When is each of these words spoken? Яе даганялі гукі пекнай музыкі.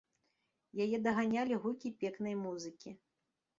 Яе 0.85 0.97
даганялі 1.09 1.61
гукі 1.67 1.93
пекнай 2.01 2.35
музыкі. 2.43 2.99